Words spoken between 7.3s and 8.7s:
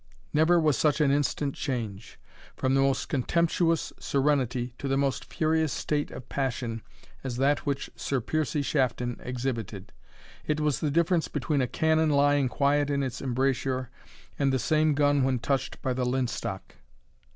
that which Sir Piercie